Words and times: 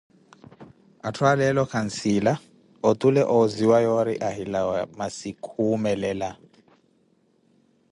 Atthu 1.07 1.23
a 1.31 1.33
leeo 1.39 1.65
kansiila, 1.71 2.33
otule 2.89 3.21
ozziwe 3.37 3.77
yoori 3.85 4.15
ohilawa 4.29 4.77
masi 4.97 5.29
kuumelela. 5.43 6.29